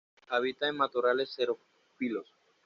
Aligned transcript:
Habita 0.29 0.67
en 0.67 0.77
matorrales 0.77 1.29
xerófilos. 1.35 2.25